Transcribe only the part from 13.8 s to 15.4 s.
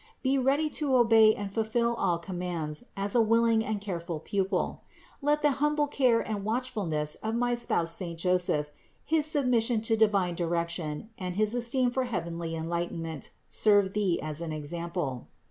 thee as an example.